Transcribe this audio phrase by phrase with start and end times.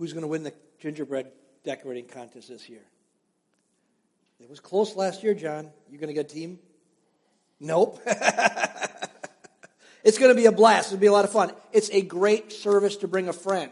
[0.00, 1.30] who's going to win the gingerbread
[1.62, 2.80] decorating contest this year?
[4.40, 5.70] It was close last year, John.
[5.90, 6.58] You're going to get a team?
[7.60, 8.00] Nope.
[10.02, 10.90] it's going to be a blast.
[10.90, 11.52] It'll be a lot of fun.
[11.70, 13.70] It's a great service to bring a friend.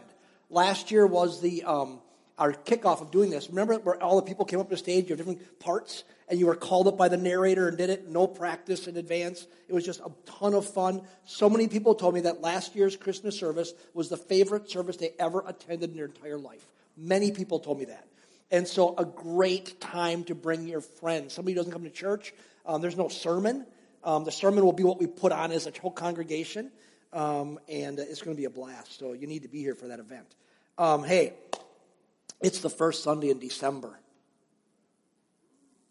[0.51, 1.99] Last year was the um,
[2.39, 3.49] our kickoff of doing this.
[3.49, 6.39] Remember where all the people came up to the stage, you have different parts, and
[6.39, 9.45] you were called up by the narrator and did it, no practice in advance.
[9.67, 11.01] It was just a ton of fun.
[11.25, 15.11] So many people told me that last year's Christmas service was the favorite service they
[15.19, 16.65] ever attended in their entire life.
[16.95, 18.07] Many people told me that.
[18.51, 21.33] And so a great time to bring your friends.
[21.33, 22.33] Somebody doesn't come to church,
[22.65, 23.65] um, there's no sermon.
[24.01, 26.71] Um, the sermon will be what we put on as a whole congregation,
[27.11, 28.97] um, and it's going to be a blast.
[28.97, 30.25] So you need to be here for that event.
[30.77, 31.33] Um, hey,
[32.41, 33.99] it's the first Sunday in December.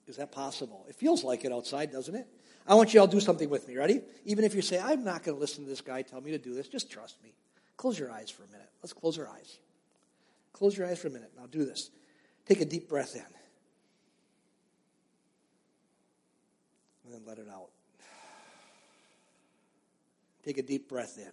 [0.07, 0.87] Is that possible?
[0.89, 2.27] It feels like it outside, doesn't it?
[2.67, 3.77] I want you all to do something with me.
[3.77, 4.01] Ready?
[4.25, 6.39] Even if you say, I'm not going to listen to this guy tell me to
[6.39, 7.35] do this, just trust me.
[7.77, 8.69] Close your eyes for a minute.
[8.83, 9.59] Let's close our eyes.
[10.53, 11.31] Close your eyes for a minute.
[11.37, 11.91] Now do this.
[12.47, 13.23] Take a deep breath in.
[17.05, 17.69] And then let it out.
[20.45, 21.31] Take a deep breath in.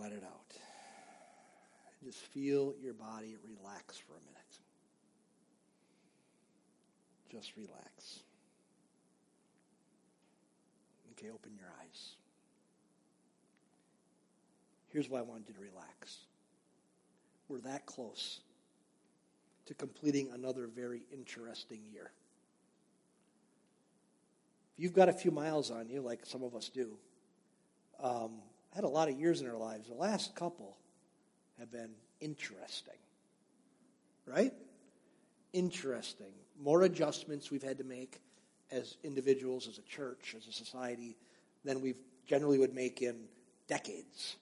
[0.00, 0.56] Let it out.
[2.04, 4.58] Just feel your body relax for a minute.
[7.30, 8.20] Just relax.
[11.12, 12.12] Okay, open your eyes.
[14.88, 16.18] Here's why I wanted you to relax.
[17.48, 18.40] We're that close
[19.66, 22.12] to completing another very interesting year.
[24.76, 26.96] If you've got a few miles on you, like some of us do,
[28.00, 28.42] um,
[28.74, 29.88] had a lot of years in our lives.
[29.88, 30.76] The last couple
[31.58, 32.94] have been interesting.
[34.26, 34.52] Right?
[35.52, 36.32] Interesting.
[36.60, 38.20] More adjustments we've had to make
[38.70, 41.16] as individuals, as a church, as a society,
[41.64, 41.94] than we
[42.26, 43.16] generally would make in
[43.68, 44.36] decades.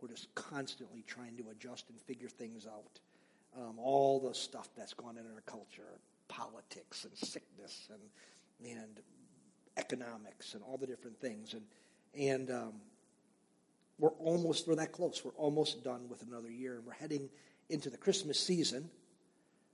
[0.00, 3.00] We're just constantly trying to adjust and figure things out.
[3.56, 9.00] Um, all the stuff that's gone on in our culture, politics and sickness and and
[9.76, 11.54] economics and all the different things.
[11.54, 11.62] And
[12.14, 12.72] and um,
[13.98, 15.22] we're almost we're that close.
[15.24, 17.28] We're almost done with another year, and we're heading
[17.68, 18.90] into the Christmas season,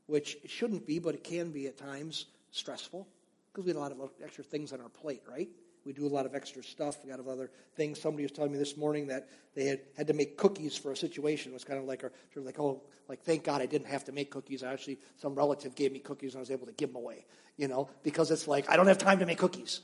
[0.07, 3.07] which shouldn't be, but it can be at times stressful
[3.53, 5.49] because we have a lot of extra things on our plate, right?
[5.85, 7.05] We do a lot of extra stuff.
[7.05, 8.01] We got other things.
[8.01, 10.97] Somebody was telling me this morning that they had had to make cookies for a
[10.97, 11.53] situation.
[11.53, 14.05] It was kind of like, sort of like, oh, like thank God I didn't have
[14.05, 14.62] to make cookies.
[14.62, 17.27] I actually, some relative gave me cookies and I was able to give them away.
[17.56, 19.83] You know, because it's like I don't have time to make cookies.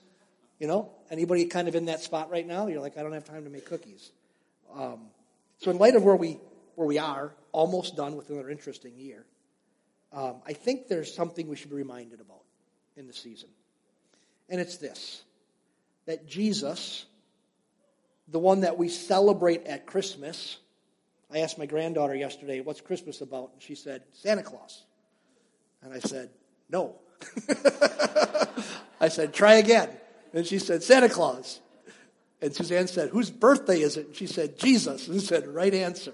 [0.59, 2.67] You know, anybody kind of in that spot right now?
[2.67, 4.11] You're like, I don't have time to make cookies.
[4.75, 5.00] Um,
[5.58, 6.38] so in light of where we
[6.75, 9.26] where we are, almost done with another interesting year,
[10.12, 12.42] um, I think there's something we should be reminded about
[12.97, 13.50] in the season,
[14.48, 15.22] and it's this
[16.06, 17.06] that Jesus,
[18.28, 20.59] the one that we celebrate at Christmas,
[21.32, 23.50] I asked my granddaughter yesterday, What's Christmas about?
[23.53, 24.82] And she said, Santa Claus.
[25.82, 26.30] And I said,
[26.69, 26.97] No.
[29.00, 29.88] I said, Try again.
[30.32, 31.60] And she said, Santa Claus.
[32.43, 34.06] And Suzanne said, Whose birthday is it?
[34.06, 35.09] And she said, Jesus.
[35.09, 36.12] And said, Right answer.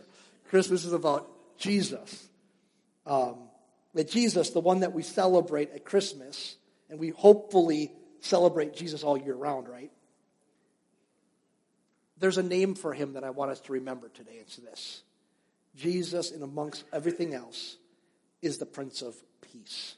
[0.48, 1.28] Christmas is about
[1.58, 2.28] Jesus.
[3.06, 3.36] Um,
[3.94, 6.56] that Jesus, the one that we celebrate at Christmas,
[6.90, 9.90] and we hopefully celebrate Jesus all year round, right?
[12.18, 14.38] There's a name for him that I want us to remember today.
[14.40, 15.02] It's this
[15.76, 17.76] Jesus, and amongst everything else,
[18.42, 19.14] is the Prince of
[19.52, 19.96] Peace.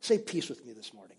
[0.00, 1.16] Say peace with me this morning.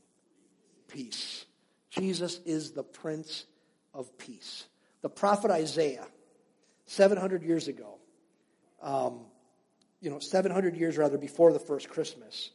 [0.88, 1.46] Peace.
[1.90, 3.46] Jesus is the Prince
[3.94, 4.66] of Peace.
[5.02, 6.08] The prophet Isaiah,
[6.86, 8.00] 700 years ago,
[8.82, 9.22] um,
[10.02, 12.52] you know, 700 years rather before the first Christmas,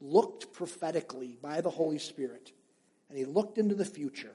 [0.00, 2.52] looked prophetically by the Holy Spirit
[3.08, 4.34] and he looked into the future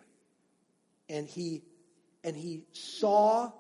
[1.09, 1.63] and he
[2.23, 3.51] and he saw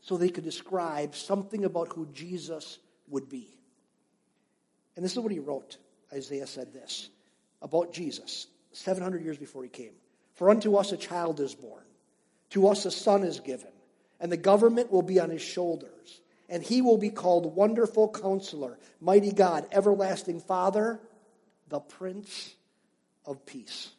[0.00, 2.78] so they could describe something about who Jesus
[3.08, 3.56] would be.
[4.96, 5.78] And this is what he wrote.
[6.12, 7.10] Isaiah said this
[7.62, 9.92] about Jesus 700 years before he came.
[10.36, 11.82] For unto us a child is born,
[12.50, 13.72] to us a son is given,
[14.20, 16.20] and the government will be on his shoulders.
[16.48, 21.00] And he will be called Wonderful Counselor, Mighty God, Everlasting Father,
[21.68, 22.54] the Prince
[23.24, 23.90] of Peace.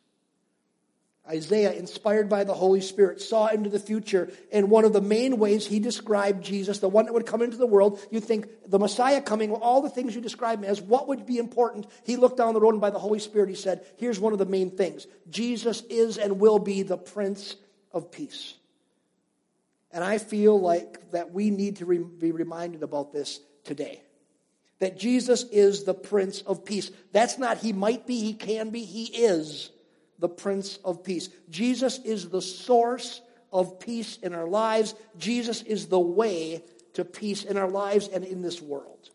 [1.29, 4.31] Isaiah, inspired by the Holy Spirit, saw into the future.
[4.51, 7.57] And one of the main ways he described Jesus, the one that would come into
[7.57, 11.07] the world, you think the Messiah coming, all the things you describe him as, what
[11.07, 11.87] would be important?
[12.05, 14.39] He looked down the road and by the Holy Spirit, he said, here's one of
[14.39, 17.55] the main things Jesus is and will be the Prince
[17.91, 18.53] of Peace.
[19.91, 24.01] And I feel like that we need to re- be reminded about this today.
[24.79, 26.91] That Jesus is the Prince of Peace.
[27.11, 29.71] That's not he might be, he can be, he is
[30.19, 31.29] the Prince of Peace.
[31.49, 33.21] Jesus is the source
[33.51, 34.95] of peace in our lives.
[35.17, 39.09] Jesus is the way to peace in our lives and in this world.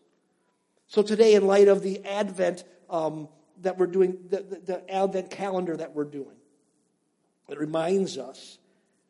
[0.87, 3.27] So today, in light of the Advent um,
[3.61, 6.37] that we're doing, the, the, the, Advent calendar that we're doing,
[7.49, 8.57] it reminds us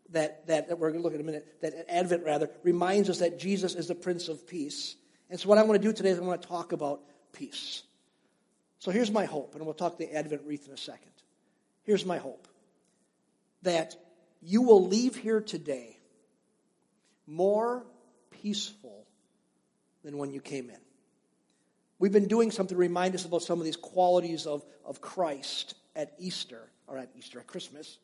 [0.09, 3.19] that, that, that we're going to look at a minute, that Advent rather, reminds us
[3.19, 4.95] that Jesus is the Prince of Peace.
[5.29, 7.01] And so what I want to do today is I want to talk about
[7.31, 7.83] peace.
[8.79, 11.12] So here's my hope, and we'll talk the Advent wreath in a second.
[11.83, 12.47] Here's my hope
[13.61, 13.95] that
[14.41, 15.97] you will leave here today
[17.25, 17.85] more
[18.41, 19.05] peaceful
[20.03, 20.79] than when you came in.
[21.99, 25.75] We've been doing something to remind us about some of these qualities of, of Christ
[25.95, 27.97] at Easter, or at Easter, at Christmas.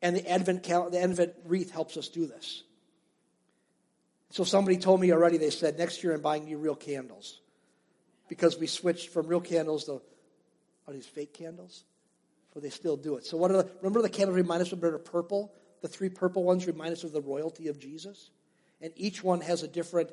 [0.00, 2.62] And the Advent, the Advent wreath helps us do this.
[4.30, 7.40] So somebody told me already, they said, next year I'm buying you real candles
[8.28, 10.00] because we switched from real candles to
[10.86, 11.84] are these fake candles?
[12.54, 13.26] But they still do it.
[13.26, 15.52] So what are the, remember the candles remind us of purple?
[15.80, 18.30] The three purple ones remind us of the royalty of Jesus.
[18.80, 20.10] And each one has a different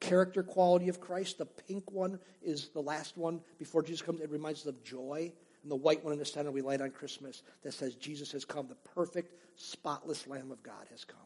[0.00, 1.38] character quality of Christ.
[1.38, 4.20] The pink one is the last one before Jesus comes.
[4.20, 5.32] It reminds us of joy.
[5.62, 8.44] And the white one in the center we light on Christmas that says Jesus has
[8.44, 8.68] come.
[8.68, 11.18] The perfect, spotless Lamb of God has come.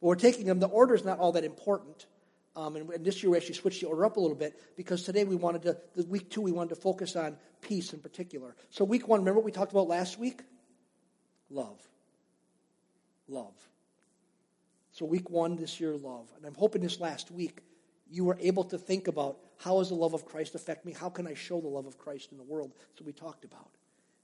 [0.00, 0.60] But we're taking them.
[0.60, 2.06] The order is not all that important.
[2.60, 5.24] Um, and, this year we actually switched the order up a little bit because today
[5.24, 8.54] we wanted to, the week two, we wanted to focus on peace in particular.
[8.68, 10.42] So, week one, remember what we talked about last week?
[11.48, 11.80] Love.
[13.28, 13.54] Love.
[14.92, 16.28] So, week one this year, love.
[16.36, 17.62] And I'm hoping this last week
[18.10, 20.92] you were able to think about how does the love of Christ affect me?
[20.92, 22.72] How can I show the love of Christ in the world?
[22.98, 23.70] So, we talked about.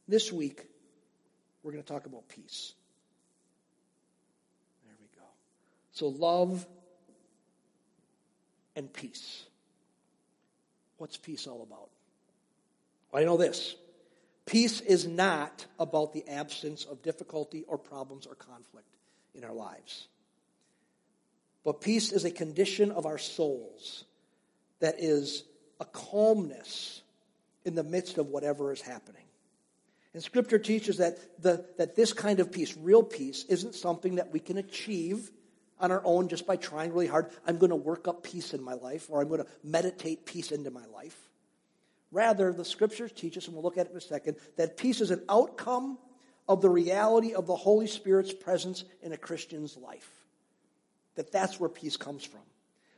[0.06, 0.66] This week,
[1.62, 2.74] we're going to talk about peace.
[4.84, 5.26] There we go.
[5.92, 6.66] So, love
[8.76, 9.44] and peace.
[10.98, 11.90] What's peace all about?
[13.10, 13.74] Well, I know this.
[14.44, 18.86] Peace is not about the absence of difficulty or problems or conflict
[19.34, 20.06] in our lives.
[21.64, 24.04] But peace is a condition of our souls
[24.78, 25.42] that is
[25.80, 27.02] a calmness
[27.64, 29.24] in the midst of whatever is happening.
[30.14, 34.32] And Scripture teaches that, the, that this kind of peace, real peace, isn't something that
[34.32, 35.30] we can achieve
[35.78, 37.30] on our own just by trying really hard.
[37.46, 40.52] I'm going to work up peace in my life, or I'm going to meditate peace
[40.52, 41.16] into my life.
[42.10, 45.00] Rather, the scriptures teach us, and we'll look at it in a second, that peace
[45.00, 45.98] is an outcome
[46.48, 50.08] of the reality of the Holy Spirit's presence in a Christian's life.
[51.16, 52.40] That that's where peace comes from.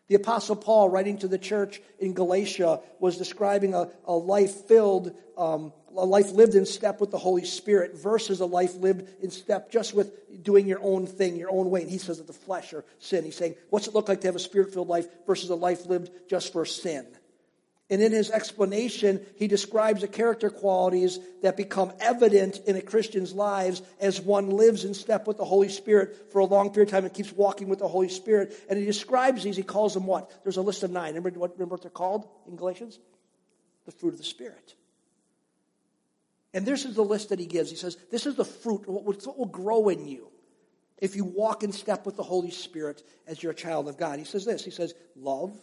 [0.08, 5.14] The Apostle Paul, writing to the church in Galatia, was describing a, a life filled,
[5.36, 9.30] um, a life lived in step with the Holy Spirit versus a life lived in
[9.30, 11.82] step just with doing your own thing, your own way.
[11.82, 13.24] And he says that the flesh or sin.
[13.24, 15.84] He's saying, what's it look like to have a spirit filled life versus a life
[15.84, 17.06] lived just for sin?
[17.90, 23.32] And in his explanation, he describes the character qualities that become evident in a Christian's
[23.32, 26.92] lives as one lives in step with the Holy Spirit for a long period of
[26.92, 28.54] time and keeps walking with the Holy Spirit.
[28.68, 30.30] And he describes these, he calls them what?
[30.42, 31.14] There's a list of nine.
[31.14, 32.98] Remember what, remember what they're called in Galatians?
[33.86, 34.74] The fruit of the Spirit.
[36.52, 37.70] And this is the list that he gives.
[37.70, 40.28] He says, This is the fruit, what will grow in you
[40.98, 44.18] if you walk in step with the Holy Spirit as you're a child of God.
[44.18, 45.56] He says this He says, Love,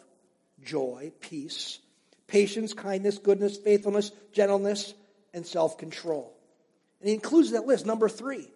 [0.63, 1.79] joy, peace
[2.27, 4.93] patience, kindness, goodness, faithfulness, gentleness,
[5.33, 6.35] and self control.
[6.99, 7.85] And he includes that list.
[7.85, 8.47] Number three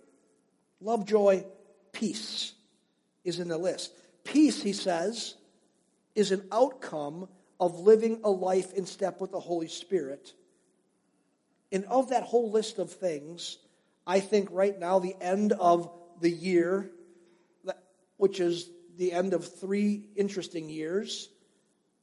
[0.81, 1.45] love, joy,
[1.91, 2.53] peace
[3.23, 3.93] is in the list.
[4.23, 5.35] Peace, he says,
[6.15, 7.27] is an outcome
[7.59, 10.33] of living a life in step with the Holy Spirit.
[11.71, 13.57] And of that whole list of things,
[14.07, 16.89] I think right now, the end of the year,
[18.17, 21.29] which is the end of three interesting years,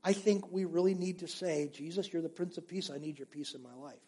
[0.06, 2.90] I think we really need to say, Jesus, you're the Prince of Peace.
[2.94, 3.98] I need your peace in my life.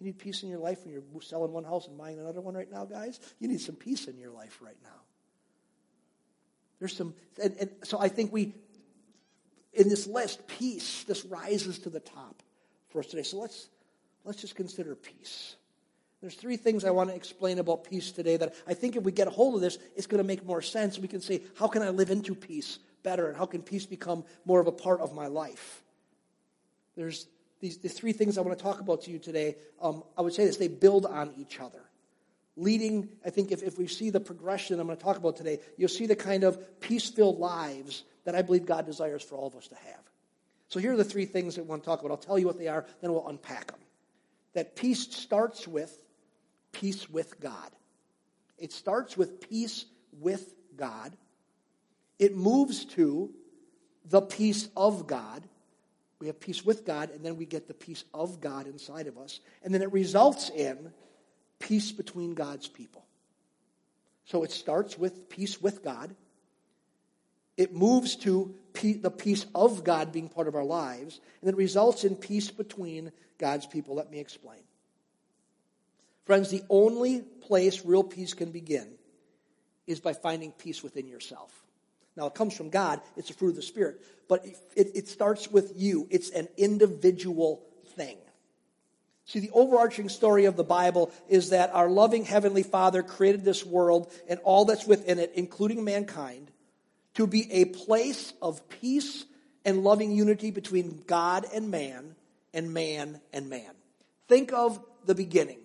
[0.00, 2.54] You need peace in your life when you're selling one house and buying another one
[2.54, 3.20] right now, guys?
[3.38, 5.00] You need some peace in your life right now.
[6.80, 8.56] There's some, and, and so I think we,
[9.72, 12.42] in this list, peace, this rises to the top
[12.88, 13.22] for us today.
[13.22, 13.68] So let's,
[14.24, 15.54] let's just consider peace.
[16.20, 19.12] There's three things I want to explain about peace today that I think if we
[19.12, 20.98] get a hold of this, it's going to make more sense.
[20.98, 22.80] We can say, how can I live into peace?
[23.08, 25.82] Better and how can peace become more of a part of my life?
[26.94, 27.26] There's
[27.60, 29.56] these the three things I want to talk about to you today.
[29.80, 31.80] Um, I would say this they build on each other.
[32.56, 35.60] Leading, I think if, if we see the progression I'm going to talk about today,
[35.78, 39.46] you'll see the kind of peace filled lives that I believe God desires for all
[39.46, 40.04] of us to have.
[40.68, 42.10] So here are the three things that I want to talk about.
[42.10, 43.80] I'll tell you what they are, then we'll unpack them.
[44.54, 45.96] That peace starts with
[46.72, 47.70] peace with God.
[48.58, 49.86] It starts with peace
[50.20, 51.16] with God.
[52.18, 53.30] It moves to
[54.04, 55.44] the peace of God.
[56.20, 59.18] We have peace with God, and then we get the peace of God inside of
[59.18, 59.40] us.
[59.62, 60.92] And then it results in
[61.58, 63.04] peace between God's people.
[64.24, 66.14] So it starts with peace with God.
[67.56, 72.04] It moves to the peace of God being part of our lives, and it results
[72.04, 73.94] in peace between God's people.
[73.94, 74.60] Let me explain.
[76.24, 78.88] Friends, the only place real peace can begin
[79.86, 81.52] is by finding peace within yourself.
[82.18, 85.48] Now, it comes from God, it's a fruit of the Spirit, but it, it starts
[85.48, 86.08] with you.
[86.10, 87.62] It's an individual
[87.94, 88.16] thing.
[89.24, 93.64] See, the overarching story of the Bible is that our loving Heavenly Father created this
[93.64, 96.50] world and all that's within it, including mankind,
[97.14, 99.24] to be a place of peace
[99.64, 102.16] and loving unity between God and man,
[102.52, 103.70] and man and man.
[104.26, 105.60] Think of the beginning.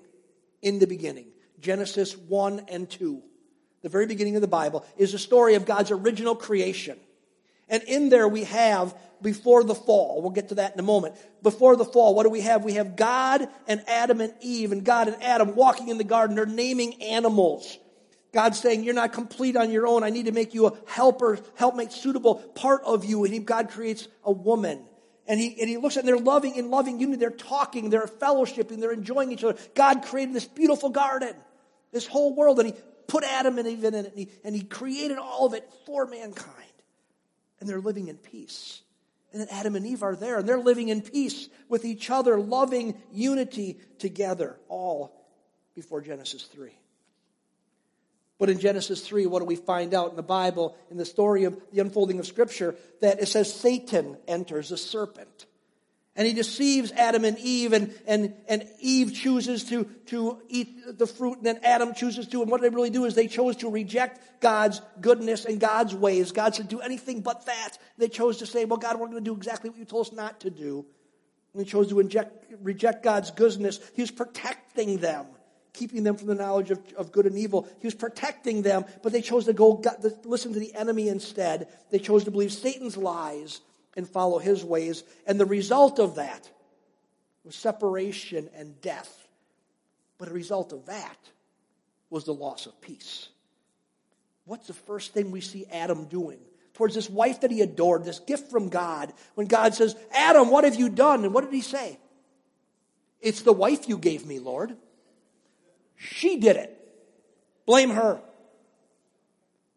[0.62, 1.28] In the beginning,
[1.60, 3.24] Genesis 1 and 2,
[3.84, 6.98] the very beginning of the Bible, is a story of God's original creation.
[7.70, 11.16] And in there we have, before the fall, we'll get to that in a moment.
[11.42, 12.64] Before the fall, what do we have?
[12.64, 16.36] We have God and Adam and Eve, and God and Adam walking in the garden.
[16.36, 17.78] They're naming animals.
[18.34, 20.04] God's saying, You're not complete on your own.
[20.04, 23.24] I need to make you a helper, helpmate, suitable part of you.
[23.24, 24.84] And God creates a woman.
[25.26, 27.20] And he, and he looks at them, they're loving in loving unity.
[27.20, 29.58] They're talking, they're fellowshipping, they're enjoying each other.
[29.74, 31.34] God created this beautiful garden,
[31.94, 32.76] this whole world, and he
[33.08, 36.06] put Adam and Eve in it, and he, and he created all of it for
[36.06, 36.58] mankind.
[37.60, 38.82] And they're living in peace.
[39.32, 42.40] And then Adam and Eve are there, and they're living in peace with each other,
[42.40, 45.26] loving unity together, all
[45.76, 46.72] before Genesis 3.
[48.38, 51.46] But in Genesis 3, what do we find out in the Bible, in the story
[51.46, 55.46] of the unfolding of Scripture, that it says Satan enters a serpent.
[56.16, 61.08] And he deceives Adam and Eve, and, and, and Eve chooses to, to eat the
[61.08, 62.44] fruit, and then Adam chooses to.
[62.44, 66.32] And what they really do is they chose to reject God's goodness and God's ways.
[66.32, 67.78] God said, do anything but that.
[67.98, 70.14] They chose to say, well, God, we're going to do exactly what you told us
[70.14, 70.86] not to do.
[71.54, 73.80] And they chose to inject, reject God's goodness.
[73.96, 75.26] He was protecting them
[75.74, 77.68] keeping them from the knowledge of, of good and evil.
[77.80, 79.82] He was protecting them, but they chose to go
[80.24, 81.68] listen to the enemy instead.
[81.90, 83.60] They chose to believe Satan's lies
[83.96, 85.04] and follow his ways.
[85.26, 86.50] And the result of that
[87.44, 89.28] was separation and death.
[90.18, 91.18] But a result of that
[92.10, 93.30] was the loss of peace.
[94.46, 96.40] What's the first thing we see Adam doing?
[96.74, 100.64] Towards this wife that he adored, this gift from God, when God says, Adam, what
[100.64, 101.24] have you done?
[101.24, 102.00] And what did he say?
[103.22, 104.76] It's the wife you gave me, Lord.
[105.96, 106.78] She did it.
[107.66, 108.20] Blame her.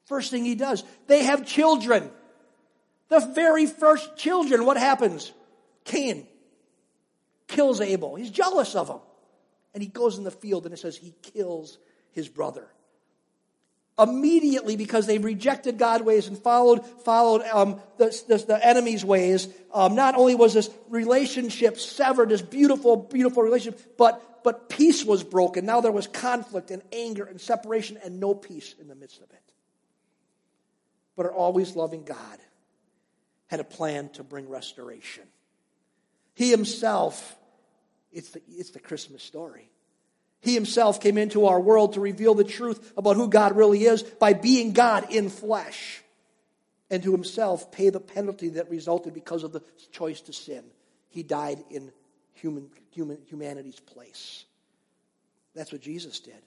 [0.07, 2.11] First thing he does, they have children.
[3.09, 5.33] The very first children, what happens?
[5.85, 6.27] Cain
[7.47, 8.17] kills Abel.
[8.17, 8.99] He's jealous of him.
[9.75, 11.79] And he goes in the field and it says he kills
[12.13, 12.67] his brother.
[13.99, 19.49] Immediately, because they rejected God's ways and followed, followed um, the, the, the, enemy's ways,
[19.73, 25.25] um, not only was this relationship severed, this beautiful, beautiful relationship, but but peace was
[25.25, 25.67] broken.
[25.67, 29.29] Now there was conflict and anger and separation and no peace in the midst of
[29.33, 29.43] it.
[31.17, 32.39] But our always loving God
[33.47, 35.25] had a plan to bring restoration.
[36.35, 37.37] He himself,
[38.13, 39.71] it's the, it's the Christmas story.
[40.41, 44.03] He himself came into our world to reveal the truth about who God really is
[44.03, 46.03] by being God in flesh
[46.91, 49.63] and to himself pay the penalty that resulted because of the
[49.93, 50.65] choice to sin.
[51.09, 51.91] He died in
[52.35, 54.45] human, human, humanity's place.
[55.55, 56.43] That's what Jesus did.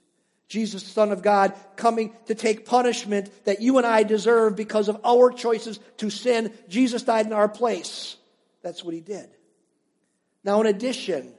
[0.50, 5.00] Jesus, Son of God, coming to take punishment that you and I deserve because of
[5.06, 6.52] our choices to sin.
[6.68, 8.18] Jesus died in our place.
[8.62, 9.30] That's what he did.
[10.44, 11.32] Now, in addition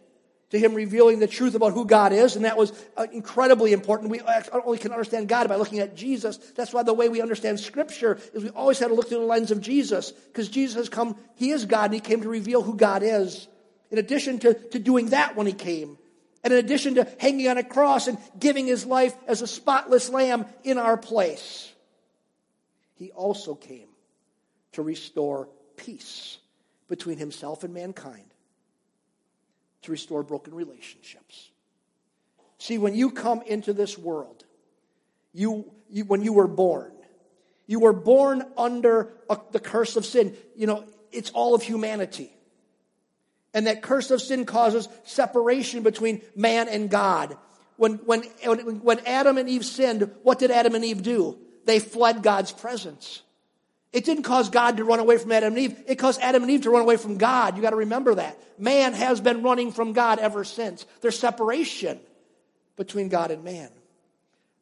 [0.51, 4.11] to him revealing the truth about who God is, and that was uh, incredibly important.
[4.11, 4.21] We
[4.53, 6.39] only can understand God by looking at Jesus.
[6.57, 9.25] That's why the way we understand Scripture is we always had to look through the
[9.25, 12.63] lens of Jesus, because Jesus has come, he is God, and he came to reveal
[12.63, 13.49] who God is
[13.91, 15.99] in addition to, to doing that when he came,
[16.43, 20.09] and in addition to hanging on a cross and giving his life as a spotless
[20.09, 21.73] lamb in our place,
[22.95, 23.89] he also came
[24.73, 26.39] to restore peace
[26.89, 28.35] between himself and mankind,
[29.83, 31.51] to restore broken relationships.
[32.59, 34.45] See, when you come into this world,
[35.33, 36.93] you, you when you were born,
[37.67, 40.37] you were born under a, the curse of sin.
[40.57, 42.33] You know, it's all of humanity.
[43.53, 47.37] And that curse of sin causes separation between man and God.
[47.77, 51.39] When, when, when Adam and Eve sinned, what did Adam and Eve do?
[51.65, 53.23] They fled God's presence.
[53.93, 55.83] It didn't cause God to run away from Adam and Eve.
[55.87, 57.57] It caused Adam and Eve to run away from God.
[57.57, 58.39] You got to remember that.
[58.59, 60.87] Man has been running from God ever since.
[61.01, 61.99] There's separation
[62.77, 63.71] between God and man.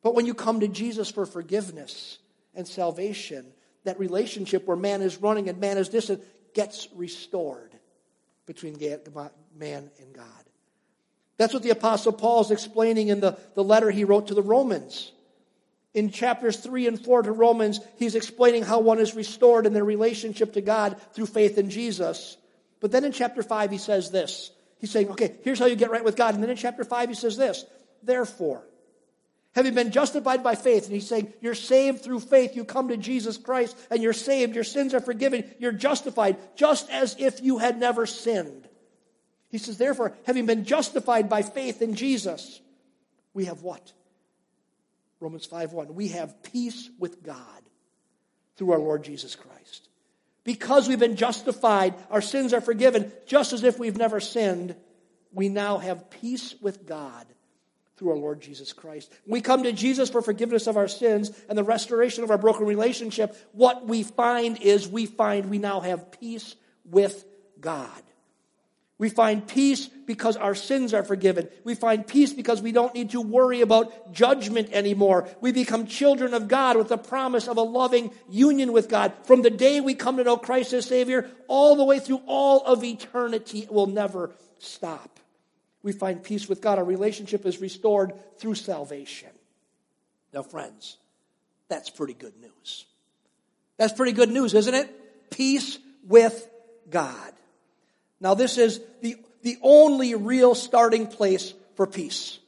[0.02, 2.18] But when you come to Jesus for forgiveness
[2.54, 3.47] and salvation,
[3.85, 6.23] that relationship where man is running and man is distant
[6.54, 7.67] gets restored
[8.48, 8.78] between
[9.56, 10.24] man and God.
[11.36, 14.42] That's what the Apostle Paul is explaining in the, the letter he wrote to the
[14.42, 15.12] Romans.
[15.94, 19.84] In chapters 3 and 4 to Romans, he's explaining how one is restored in their
[19.84, 22.36] relationship to God through faith in Jesus.
[22.80, 24.50] But then in chapter 5, he says this.
[24.78, 26.34] He's saying, okay, here's how you get right with God.
[26.34, 27.64] And then in chapter 5, he says this
[28.02, 28.62] Therefore,
[29.58, 32.54] having been justified by faith, and he's saying, you're saved through faith.
[32.54, 34.54] You come to Jesus Christ and you're saved.
[34.54, 35.52] Your sins are forgiven.
[35.58, 38.68] You're justified, just as if you had never sinned.
[39.48, 42.60] He says, therefore, having been justified by faith in Jesus,
[43.34, 43.92] we have what?
[45.18, 45.92] Romans 5 1.
[45.92, 47.62] We have peace with God
[48.58, 49.88] through our Lord Jesus Christ.
[50.44, 54.76] Because we've been justified, our sins are forgiven, just as if we've never sinned,
[55.32, 57.26] we now have peace with God
[57.98, 59.12] through our Lord Jesus Christ.
[59.26, 62.64] We come to Jesus for forgiveness of our sins and the restoration of our broken
[62.64, 67.24] relationship, what we find is we find we now have peace with
[67.60, 68.02] God.
[68.98, 71.48] We find peace because our sins are forgiven.
[71.62, 75.28] We find peace because we don't need to worry about judgment anymore.
[75.40, 79.12] We become children of God with the promise of a loving union with God.
[79.22, 82.64] From the day we come to know Christ as Savior, all the way through all
[82.64, 85.20] of eternity, it will never stop.
[85.82, 86.78] We find peace with God.
[86.78, 89.30] Our relationship is restored through salvation.
[90.32, 90.99] Now, friends,
[91.68, 92.85] that's pretty good news.
[93.76, 95.30] That's pretty good news, isn't it?
[95.30, 96.49] Peace with
[96.90, 97.32] God.
[98.20, 102.38] Now, this is the, the only real starting place for peace.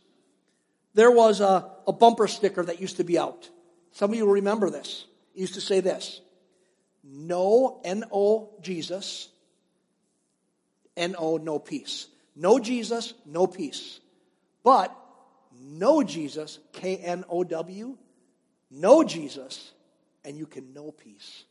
[0.95, 3.49] There was a, a bumper sticker that used to be out.
[3.93, 5.07] Some of you will remember this.
[5.35, 6.21] It used to say this
[7.05, 9.29] No, N O, Jesus,
[10.97, 12.09] N O, no peace.
[12.37, 14.01] No Jesus, no peace.
[14.63, 14.95] But
[15.61, 17.97] no Jesus, K N O W,
[18.71, 19.73] no Jesus,
[20.25, 21.45] and you can know peace.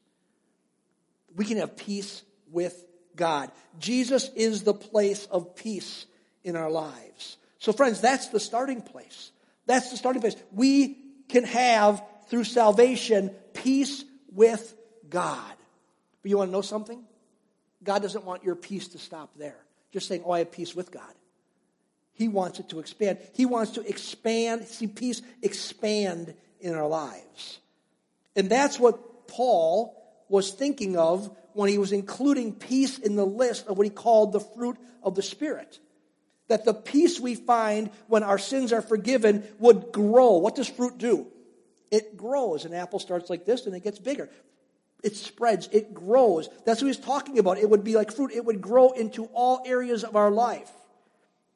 [1.36, 3.51] We can have peace with God.
[3.77, 6.05] Jesus is the place of peace
[6.43, 7.38] in our lives.
[7.59, 9.31] So, friends, that's the starting place.
[9.65, 10.36] That's the starting place.
[10.51, 14.03] We can have, through salvation, peace
[14.34, 14.75] with
[15.10, 15.53] God.
[16.21, 17.03] But you want to know something?
[17.84, 19.60] God doesn't want your peace to stop there.
[19.91, 21.13] Just saying, oh, I have peace with God.
[22.13, 23.17] He wants it to expand.
[23.34, 27.60] He wants to expand, see peace expand in our lives.
[28.36, 29.95] And that's what Paul
[30.28, 34.34] was thinking of when he was including peace in the list of what he called
[34.34, 35.80] the fruit of the Spirit.
[36.49, 40.38] That the peace we find when our sins are forgiven would grow.
[40.38, 41.28] What does fruit do?
[41.91, 42.65] It grows.
[42.65, 44.30] An apple starts like this and it gets bigger.
[45.03, 46.49] It spreads, it grows.
[46.65, 47.57] That's what he's talking about.
[47.57, 50.69] It would be like fruit, it would grow into all areas of our life.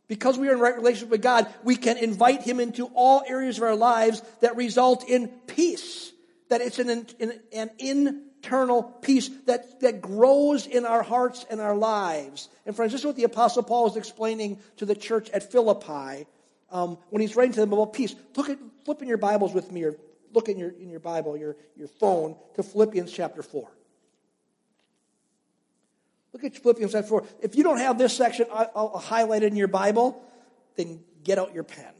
[0.07, 3.57] Because we are in right relationship with God, we can invite him into all areas
[3.57, 6.11] of our lives that result in peace.
[6.49, 11.75] That it's an, an, an internal peace that, that grows in our hearts and our
[11.75, 12.49] lives.
[12.65, 16.27] And friends, this is what the Apostle Paul is explaining to the church at Philippi
[16.69, 18.13] um, when he's writing to them about peace.
[18.35, 19.95] Look at, flip in your Bibles with me, or
[20.33, 23.69] look in your, in your Bible, your, your phone, to Philippians chapter 4.
[26.33, 27.25] Look at Philippians chapter 4.
[27.41, 30.21] If you don't have this section I'll, I'll highlight it in your Bible,
[30.75, 31.93] then get out your pen.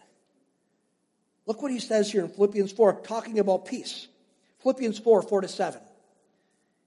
[1.46, 4.08] Look what he says here in Philippians 4, talking about peace.
[4.62, 5.82] Philippians 4, 4 to 7.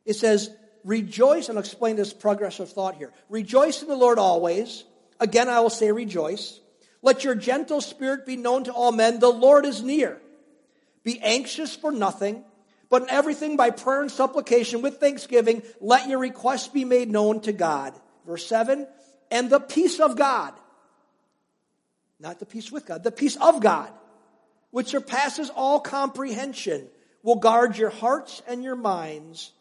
[0.05, 0.51] It says,
[0.83, 3.13] Rejoice, and I'll explain this progressive thought here.
[3.29, 4.85] Rejoice in the Lord always.
[5.19, 6.61] Again, I will say rejoice.
[7.03, 9.19] Let your gentle spirit be known to all men.
[9.19, 10.21] The Lord is near.
[11.07, 12.45] Be anxious for nothing,
[12.91, 17.39] but in everything by prayer and supplication with thanksgiving, let your requests be made known
[17.43, 17.95] to God.
[18.27, 18.89] Verse 7
[19.31, 20.53] And the peace of God,
[22.19, 23.89] not the peace with God, the peace of God,
[24.73, 26.89] which surpasses all comprehension,
[27.23, 29.53] will guard your hearts and your minds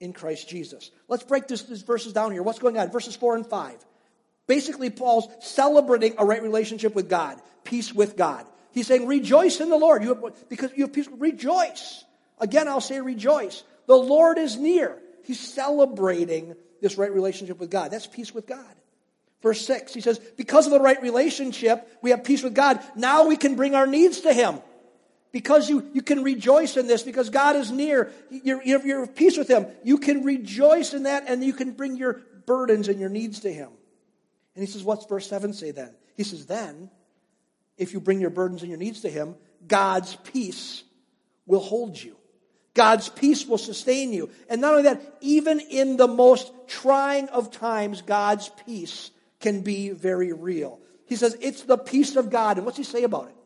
[0.00, 0.90] in Christ Jesus.
[1.08, 2.42] Let's break this, these verses down here.
[2.42, 2.90] What's going on?
[2.90, 3.84] Verses 4 and 5.
[4.46, 8.46] Basically, Paul's celebrating a right relationship with God, peace with God.
[8.76, 10.02] He's saying, rejoice in the Lord.
[10.02, 12.04] You have, because you have peace, rejoice.
[12.38, 13.64] Again, I'll say rejoice.
[13.86, 14.98] The Lord is near.
[15.24, 17.90] He's celebrating this right relationship with God.
[17.90, 18.74] That's peace with God.
[19.40, 22.78] Verse 6, he says, because of the right relationship, we have peace with God.
[22.94, 24.58] Now we can bring our needs to Him.
[25.32, 29.38] Because you, you can rejoice in this, because God is near, you're, you're at peace
[29.38, 29.68] with Him.
[29.84, 33.50] You can rejoice in that, and you can bring your burdens and your needs to
[33.50, 33.70] Him.
[34.54, 35.94] And he says, What's verse 7 say then?
[36.14, 36.90] He says, Then,
[37.76, 39.34] if you bring your burdens and your needs to Him,
[39.66, 40.82] God's peace
[41.46, 42.16] will hold you.
[42.74, 44.30] God's peace will sustain you.
[44.50, 49.10] And not only that, even in the most trying of times, God's peace
[49.40, 50.78] can be very real.
[51.06, 52.58] He says, It's the peace of God.
[52.58, 53.36] And what's he say about it?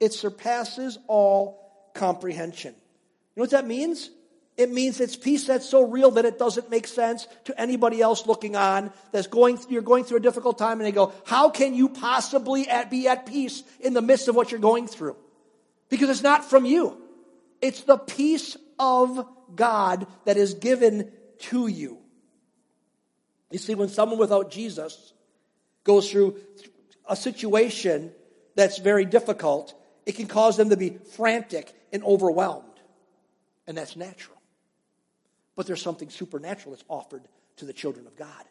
[0.00, 2.74] It surpasses all comprehension.
[2.74, 4.10] You know what that means?
[4.56, 8.26] It means it's peace that's so real that it doesn't make sense to anybody else
[8.26, 11.50] looking on that's going through, you're going through a difficult time and they go, how
[11.50, 15.16] can you possibly at, be at peace in the midst of what you're going through?
[15.88, 16.96] Because it's not from you.
[17.60, 21.98] It's the peace of God that is given to you.
[23.50, 25.12] You see, when someone without Jesus
[25.82, 26.38] goes through
[27.08, 28.12] a situation
[28.54, 29.74] that's very difficult,
[30.06, 32.64] it can cause them to be frantic and overwhelmed.
[33.66, 34.33] And that's natural.
[35.56, 37.22] But there's something supernatural that's offered
[37.56, 38.44] to the children of God.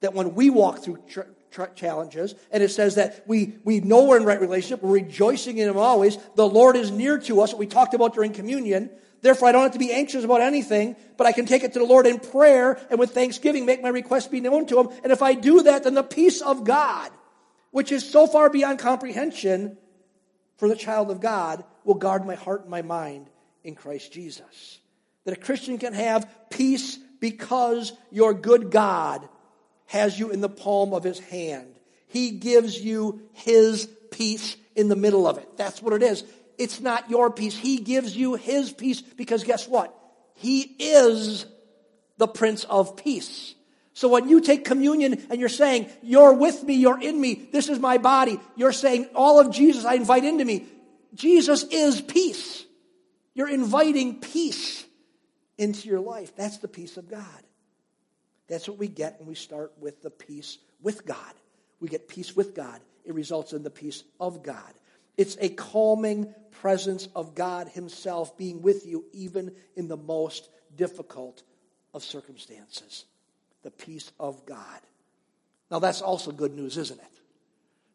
[0.00, 4.04] That when we walk through tr- tr- challenges, and it says that we, we know
[4.04, 7.52] we're in right relationship, we're rejoicing in Him always, the Lord is near to us,
[7.52, 8.90] what we talked about during communion.
[9.20, 11.78] Therefore, I don't have to be anxious about anything, but I can take it to
[11.78, 14.88] the Lord in prayer and with thanksgiving make my request be known to Him.
[15.04, 17.12] And if I do that, then the peace of God,
[17.70, 19.78] which is so far beyond comprehension
[20.56, 23.30] for the child of God, will guard my heart and my mind
[23.62, 24.80] in Christ Jesus.
[25.24, 29.28] That a Christian can have peace because your good God
[29.86, 31.74] has you in the palm of his hand.
[32.08, 35.56] He gives you his peace in the middle of it.
[35.56, 36.24] That's what it is.
[36.58, 37.56] It's not your peace.
[37.56, 39.94] He gives you his peace because guess what?
[40.34, 41.46] He is
[42.18, 43.54] the Prince of Peace.
[43.94, 47.68] So when you take communion and you're saying, You're with me, you're in me, this
[47.68, 50.66] is my body, you're saying, All of Jesus I invite into me.
[51.14, 52.64] Jesus is peace.
[53.34, 54.84] You're inviting peace
[55.58, 56.34] into your life.
[56.36, 57.42] That's the peace of God.
[58.48, 61.32] That's what we get when we start with the peace with God.
[61.80, 62.80] We get peace with God.
[63.04, 64.72] It results in the peace of God.
[65.16, 71.42] It's a calming presence of God Himself being with you even in the most difficult
[71.94, 73.04] of circumstances.
[73.62, 74.80] The peace of God.
[75.70, 77.06] Now, that's also good news, isn't it?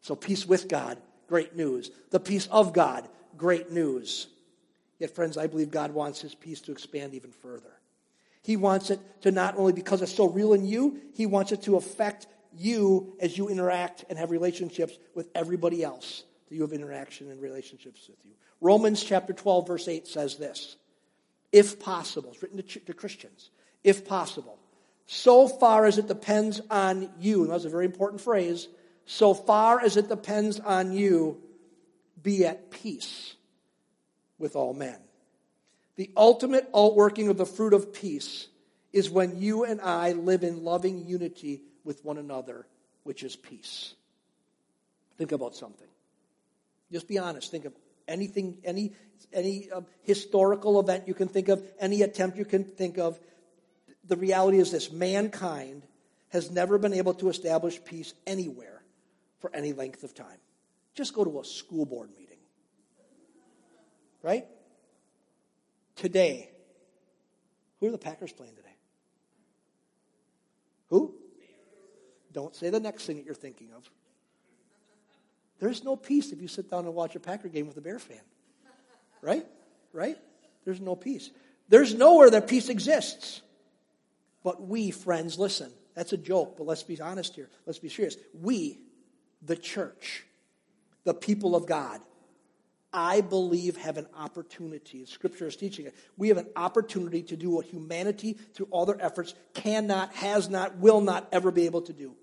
[0.00, 1.90] So, peace with God, great news.
[2.10, 4.28] The peace of God, great news.
[4.98, 7.72] Yet, friends, I believe God wants his peace to expand even further.
[8.42, 11.62] He wants it to not only because it's so real in you, he wants it
[11.62, 16.72] to affect you as you interact and have relationships with everybody else that you have
[16.72, 18.32] interaction and relationships with you.
[18.60, 20.76] Romans chapter 12, verse 8 says this
[21.52, 23.50] If possible, it's written to, to Christians,
[23.84, 24.58] if possible,
[25.06, 28.66] so far as it depends on you, and that's a very important phrase,
[29.06, 31.40] so far as it depends on you,
[32.22, 33.34] be at peace
[34.38, 34.98] with all men.
[35.96, 38.48] The ultimate outworking of the fruit of peace
[38.92, 42.66] is when you and I live in loving unity with one another,
[43.02, 43.94] which is peace.
[45.16, 45.88] Think about something.
[46.92, 47.50] Just be honest.
[47.50, 47.74] Think of
[48.06, 48.92] anything, any,
[49.32, 53.18] any um, historical event you can think of, any attempt you can think of.
[54.06, 55.82] The reality is this mankind
[56.28, 58.82] has never been able to establish peace anywhere
[59.40, 60.38] for any length of time.
[60.94, 62.27] Just go to a school board meeting
[64.22, 64.46] right?
[65.96, 66.50] Today,
[67.80, 68.68] who are the Packers playing today?
[70.88, 71.14] Who?
[72.32, 73.88] Don't say the next thing that you're thinking of.
[75.58, 77.98] There's no peace if you sit down and watch a Packer game with a Bear
[77.98, 78.20] fan.
[79.20, 79.44] Right?
[79.92, 80.16] Right?
[80.64, 81.30] There's no peace.
[81.68, 83.42] There's nowhere that peace exists.
[84.44, 85.72] But we, friends, listen.
[85.94, 87.48] That's a joke, but let's be honest here.
[87.66, 88.16] Let's be serious.
[88.40, 88.78] We,
[89.42, 90.24] the church,
[91.02, 92.00] the people of God,
[92.92, 95.04] I believe, have an opportunity.
[95.04, 95.94] Scripture is teaching it.
[96.16, 100.78] We have an opportunity to do what humanity, through all their efforts, cannot, has not,
[100.78, 102.14] will not ever be able to do.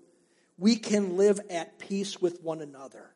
[0.58, 3.10] We can live at peace with one another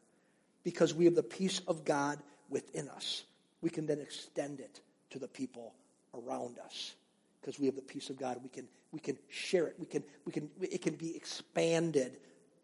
[0.62, 3.24] because we have the peace of God within us.
[3.62, 5.74] We can then extend it to the people
[6.14, 6.94] around us
[7.40, 8.38] because we have the peace of God.
[8.42, 9.74] We can, we can share it.
[9.78, 12.16] We can, we can, it can be expanded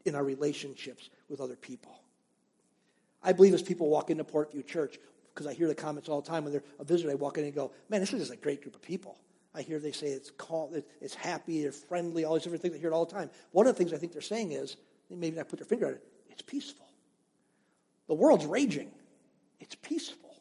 [0.05, 1.99] in our relationships with other people.
[3.23, 4.99] I believe as people walk into Portview Church,
[5.35, 7.45] because I hear the comments all the time when they're a visitor, they walk in
[7.45, 9.19] and go, man, this is just a great group of people.
[9.55, 12.75] I hear they say it's calm, it's happy, they're friendly, all these different things.
[12.75, 13.31] I hear it all the time.
[13.53, 14.77] One of the things I think they're saying is,
[15.09, 16.87] they maybe not put their finger on it, it's peaceful.
[18.07, 18.91] The world's raging.
[19.59, 20.35] It's peaceful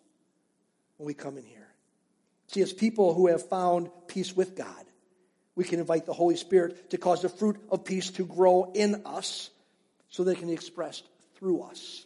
[0.97, 1.67] when we come in here.
[2.47, 4.85] See, as people who have found peace with God,
[5.55, 9.01] we can invite the Holy Spirit to cause the fruit of peace to grow in
[9.05, 9.49] us
[10.09, 11.07] so they can be expressed
[11.38, 12.05] through us.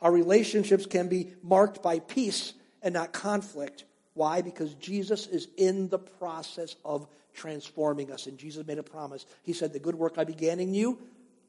[0.00, 3.84] Our relationships can be marked by peace and not conflict.
[4.14, 4.42] Why?
[4.42, 8.26] Because Jesus is in the process of transforming us.
[8.26, 9.26] And Jesus made a promise.
[9.42, 10.98] He said, The good work I began in you,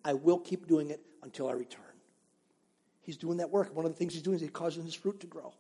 [0.04, 1.84] I will keep doing it until I return.
[3.02, 3.74] He's doing that work.
[3.74, 5.54] One of the things he's doing is he's causing his fruit to grow.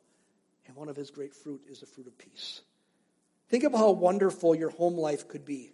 [0.67, 2.61] And one of his great fruit is the fruit of peace.
[3.49, 5.71] Think of how wonderful your home life could be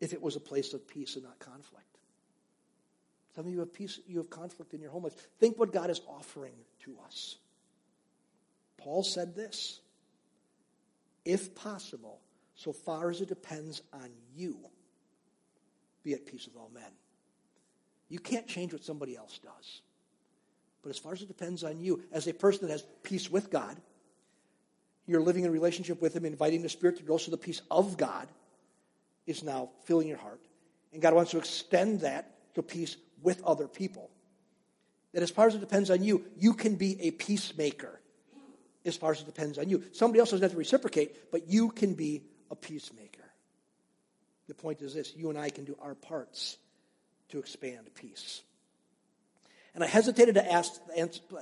[0.00, 1.87] if it was a place of peace and not conflict.
[3.38, 5.14] Some of you have peace, you have conflict in your home life.
[5.38, 7.36] Think what God is offering to us.
[8.78, 9.78] Paul said this
[11.24, 12.18] if possible,
[12.56, 14.58] so far as it depends on you,
[16.02, 16.90] be at peace with all men.
[18.08, 19.82] You can't change what somebody else does.
[20.82, 23.52] But as far as it depends on you, as a person that has peace with
[23.52, 23.76] God,
[25.06, 27.96] you're living in relationship with Him, inviting the Spirit to grow, so the peace of
[27.96, 28.26] God
[29.28, 30.40] is now filling your heart.
[30.92, 34.10] And God wants to extend that to peace with other people.
[35.12, 37.98] That as far as it depends on you, you can be a peacemaker
[38.84, 39.82] as far as it depends on you.
[39.92, 43.24] Somebody else doesn't have to reciprocate, but you can be a peacemaker.
[44.48, 46.56] The point is this you and I can do our parts
[47.30, 48.42] to expand peace.
[49.74, 50.72] And I hesitated to ask,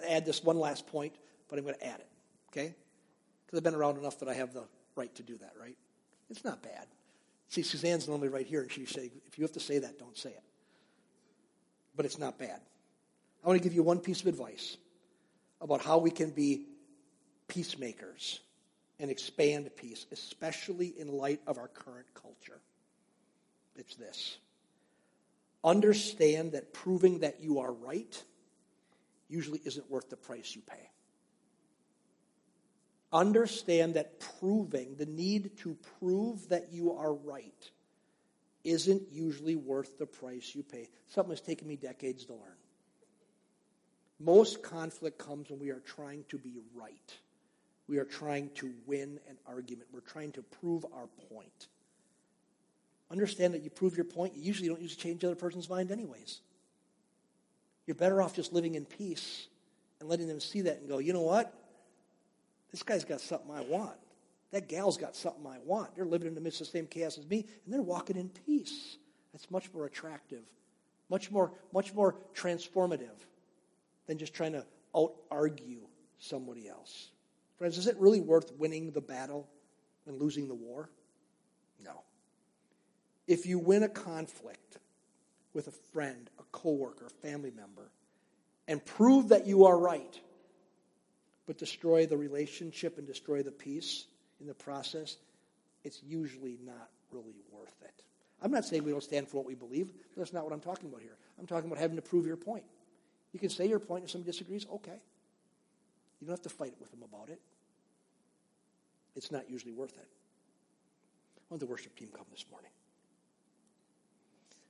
[0.08, 1.14] add this one last point,
[1.48, 2.08] but I'm going to add it,
[2.52, 2.74] okay?
[3.46, 4.64] Because I've been around enough that I have the
[4.96, 5.76] right to do that, right?
[6.28, 6.86] It's not bad.
[7.48, 10.18] See, Suzanne's normally right here, and she's saying, if you have to say that, don't
[10.18, 10.42] say it.
[11.96, 12.60] But it's not bad.
[13.42, 14.76] I want to give you one piece of advice
[15.60, 16.66] about how we can be
[17.48, 18.40] peacemakers
[18.98, 22.60] and expand peace, especially in light of our current culture.
[23.76, 24.38] It's this
[25.64, 28.22] understand that proving that you are right
[29.28, 30.90] usually isn't worth the price you pay.
[33.12, 37.70] Understand that proving, the need to prove that you are right,
[38.66, 40.88] isn't usually worth the price you pay.
[41.08, 42.56] Something that's taken me decades to learn.
[44.18, 47.14] Most conflict comes when we are trying to be right.
[47.88, 49.88] We are trying to win an argument.
[49.92, 51.68] We're trying to prove our point.
[53.10, 55.92] Understand that you prove your point, you usually don't usually change the other person's mind,
[55.92, 56.40] anyways.
[57.86, 59.46] You're better off just living in peace
[60.00, 61.54] and letting them see that and go, you know what?
[62.72, 63.96] This guy's got something I want.
[64.56, 65.94] That gal's got something I want.
[65.94, 68.30] They're living in the midst of the same chaos as me, and they're walking in
[68.30, 68.96] peace.
[69.34, 70.44] That's much more attractive,
[71.10, 73.18] much more, much more transformative
[74.06, 74.64] than just trying to
[74.96, 75.80] out argue
[76.18, 77.10] somebody else.
[77.58, 79.46] Friends, is it really worth winning the battle
[80.06, 80.88] and losing the war?
[81.84, 82.00] No.
[83.26, 84.78] If you win a conflict
[85.52, 87.90] with a friend, a coworker, a family member,
[88.66, 90.18] and prove that you are right,
[91.46, 94.06] but destroy the relationship and destroy the peace
[94.40, 95.16] in the process,
[95.84, 98.02] it's usually not really worth it.
[98.42, 100.88] I'm not saying we don't stand for what we believe, that's not what I'm talking
[100.88, 101.16] about here.
[101.38, 102.64] I'm talking about having to prove your point.
[103.32, 105.00] You can say your point if somebody disagrees, okay.
[106.20, 107.40] You don't have to fight with them about it.
[109.14, 110.08] It's not usually worth it.
[111.38, 112.70] I want the worship team come this morning.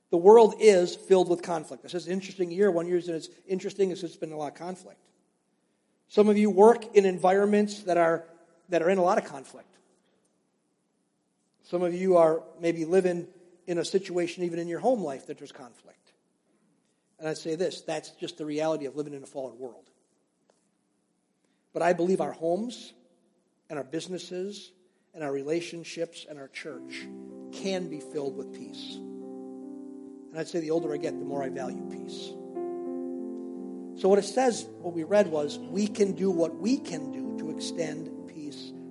[0.09, 1.83] The world is filled with conflict.
[1.83, 2.71] This is an interesting year.
[2.71, 4.99] One year it's interesting is it's been a lot of conflict.
[6.07, 8.23] Some of you work in environments that are
[8.69, 9.77] that are in a lot of conflict.
[11.63, 13.27] Some of you are maybe living
[13.65, 16.13] in a situation even in your home life that there's conflict.
[17.19, 19.89] And I'd say this that's just the reality of living in a fallen world.
[21.73, 22.93] But I believe our homes
[23.69, 24.71] and our businesses
[25.13, 27.05] and our relationships and our church
[27.51, 28.95] can be filled with peace.
[28.95, 32.31] And I'd say the older I get, the more I value peace.
[33.99, 37.35] So, what it says, what we read was, we can do what we can do
[37.39, 38.09] to extend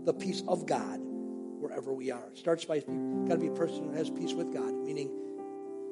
[0.06, 2.28] the peace of God, wherever we are.
[2.28, 5.10] It starts by got to be a person who has peace with God, meaning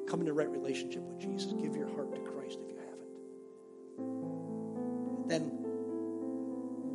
[0.07, 1.51] come into right relationship with Jesus.
[1.53, 3.09] Give your heart to Christ if you haven't.
[5.27, 5.51] Then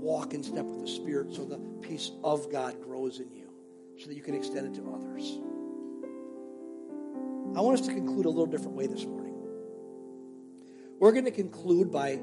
[0.01, 3.51] walk in step with the Spirit so the peace of God grows in you
[3.99, 5.39] so that you can extend it to others.
[7.55, 9.35] I want us to conclude a little different way this morning.
[10.99, 12.17] We're going to conclude by,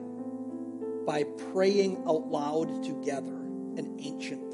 [1.06, 3.36] by praying out loud together
[3.78, 4.47] an ancient.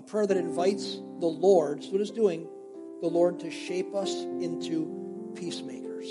[0.00, 2.48] A prayer that invites the Lord, so what it's doing,
[3.02, 6.06] the Lord to shape us into peacemakers.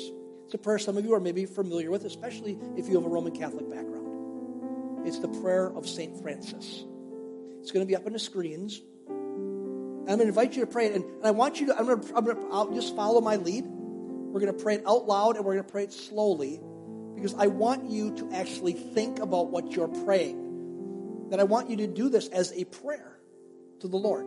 [0.45, 3.09] It's a prayer some of you are maybe familiar with, especially if you have a
[3.09, 5.07] Roman Catholic background.
[5.07, 6.21] It's the prayer of St.
[6.21, 6.83] Francis.
[7.61, 8.79] It's going to be up on the screens.
[9.09, 10.93] I'm going to invite you to pray it.
[10.93, 13.37] And, I want you to, I'm going to, I'm going to I'll just follow my
[13.37, 13.65] lead.
[13.65, 16.61] We're going to pray it out loud and we're going to pray it slowly
[17.15, 21.29] because I want you to actually think about what you're praying.
[21.31, 23.08] That I want you to do this as a prayer
[23.81, 24.25] to the Lord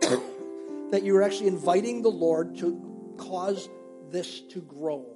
[0.90, 3.68] that you're actually inviting the Lord to cause
[4.10, 5.06] this to grow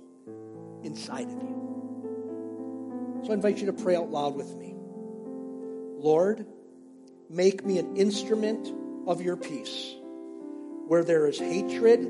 [0.83, 3.23] inside of you.
[3.25, 4.75] So I invite you to pray out loud with me.
[6.03, 6.45] Lord,
[7.31, 8.69] make me an instrument
[9.07, 9.95] of your peace.
[10.88, 12.01] Where there is hatred,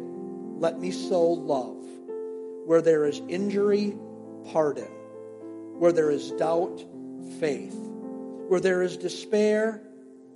[0.56, 1.84] let me sow love.
[2.64, 3.94] Where there is injury,
[4.52, 4.88] pardon.
[5.78, 6.82] Where there is doubt,
[7.38, 7.76] faith.
[7.76, 9.82] Where there is despair,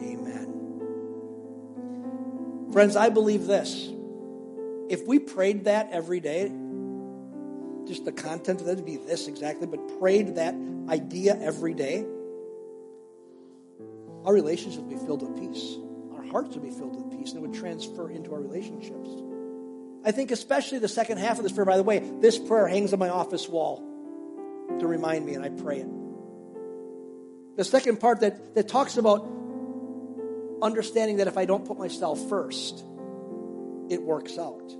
[0.00, 0.56] Amen.
[2.72, 3.88] Friends, I believe this.
[4.88, 6.52] If we prayed that every day,
[7.86, 10.54] just the content of that would be this exactly, but prayed that
[10.88, 12.04] idea every day,
[14.24, 15.76] our relationships would be filled with peace.
[16.16, 19.08] Our hearts would be filled with peace, and it would transfer into our relationships.
[20.04, 22.92] I think, especially the second half of this prayer, by the way, this prayer hangs
[22.92, 23.82] on my office wall
[24.78, 25.88] to remind me, and I pray it.
[27.56, 29.26] The second part that, that talks about
[30.62, 32.84] understanding that if I don't put myself first,
[33.88, 34.74] it works out.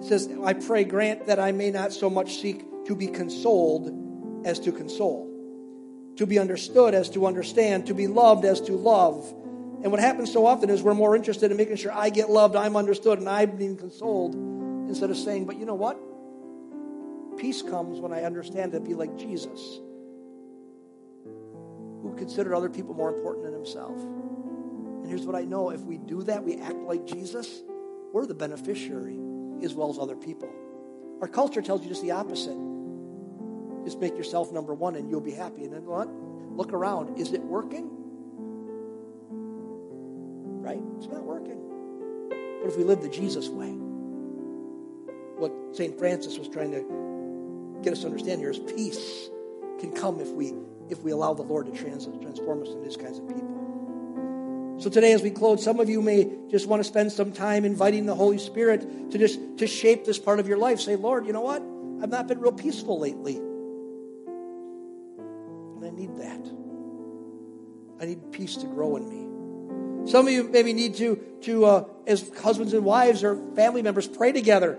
[0.00, 4.46] It says, I pray, grant that I may not so much seek to be consoled
[4.46, 5.30] as to console,
[6.16, 9.26] to be understood as to understand, to be loved as to love.
[9.82, 12.56] And what happens so often is we're more interested in making sure I get loved,
[12.56, 14.34] I'm understood, and I'm being consoled,
[14.88, 15.98] instead of saying, but you know what?
[17.38, 19.80] Peace comes when I understand to be like Jesus
[22.04, 23.98] who considered other people more important than himself.
[23.98, 27.62] And here's what I know if we do that, we act like Jesus,
[28.12, 29.18] we're the beneficiary
[29.62, 30.50] as well as other people.
[31.22, 32.58] Our culture tells you just the opposite.
[33.84, 35.64] Just make yourself number one and you'll be happy.
[35.64, 36.08] And then what?
[36.56, 37.18] Look around.
[37.18, 37.88] Is it working?
[40.60, 40.82] Right?
[40.98, 41.60] It's not working.
[42.28, 43.70] But if we live the Jesus way,
[45.38, 45.98] what St.
[45.98, 49.30] Francis was trying to get us to understand here is peace
[49.78, 50.52] can come if we
[50.90, 54.76] if we allow the Lord to trans- transform us into these kinds of people.
[54.78, 57.64] So today, as we close, some of you may just want to spend some time
[57.64, 60.80] inviting the Holy Spirit to just to shape this part of your life.
[60.80, 61.62] Say, Lord, you know what?
[62.02, 63.36] I've not been real peaceful lately,
[65.76, 66.50] and I need that.
[68.00, 70.10] I need peace to grow in me.
[70.10, 74.06] Some of you maybe need to, to uh, as husbands and wives or family members,
[74.06, 74.78] pray together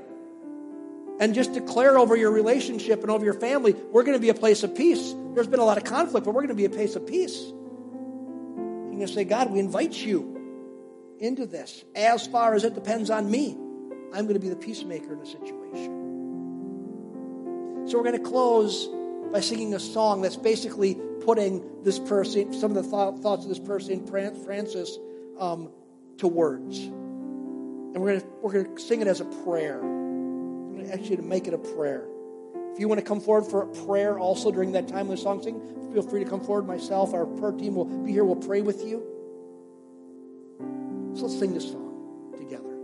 [1.19, 4.33] and just declare over your relationship and over your family, we're going to be a
[4.33, 5.13] place of peace.
[5.33, 7.39] There's been a lot of conflict, but we're going to be a place of peace.
[7.39, 11.83] You're going to say, God, we invite you into this.
[11.95, 13.57] As far as it depends on me,
[14.13, 16.01] I'm going to be the peacemaker in the situation.
[17.87, 18.89] So we're going to close
[19.31, 23.49] by singing a song that's basically putting this person, some of the th- thoughts of
[23.49, 24.97] this person, Francis,
[25.39, 25.69] um,
[26.17, 26.79] to words.
[26.79, 29.81] And we're going to, we're going to sing it as a prayer
[30.81, 32.05] ask you to make it a prayer.
[32.73, 35.17] If you want to come forward for a prayer also during that time of the
[35.17, 35.61] song sing,
[35.93, 36.67] feel free to come forward.
[36.67, 38.25] Myself, our prayer team will be here.
[38.25, 39.01] We'll pray with you.
[41.15, 41.85] So let's sing this song.
[42.49, 42.74] don't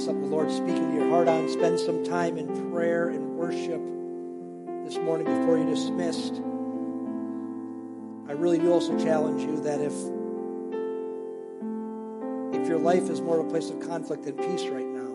[0.00, 1.46] Something the Lord's speaking to your heart on.
[1.50, 3.82] Spend some time in prayer and worship
[4.86, 6.40] this morning before you're dismissed.
[8.26, 9.92] I really do also challenge you that if
[12.58, 15.10] if your life is more of a place of conflict than peace right now,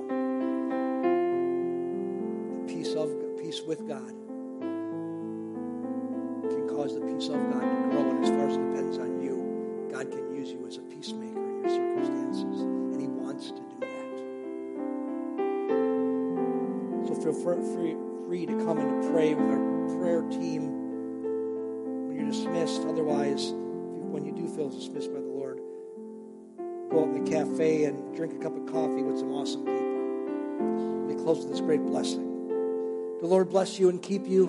[2.62, 3.10] the peace of
[3.42, 4.25] peace with God
[17.74, 17.96] free,
[18.28, 22.82] free to come and to pray with our prayer team when you're dismissed.
[22.88, 25.60] Otherwise, when you do feel dismissed by the Lord,
[26.90, 31.06] go out in the cafe and drink a cup of coffee with some awesome people.
[31.08, 32.32] We close with this great blessing.
[33.22, 34.46] The Lord bless you and keep you.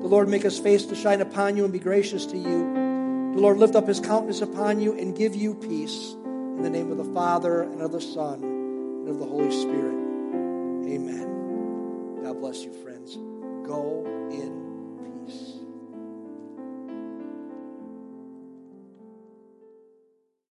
[0.00, 3.32] The Lord make his face to shine upon you and be gracious to you.
[3.34, 6.14] The Lord lift up his countenance upon you and give you peace.
[6.24, 9.94] In the name of the Father and of the Son and of the Holy Spirit.
[10.88, 11.37] Amen.
[12.48, 13.16] Bless you, friends.
[13.66, 14.07] Go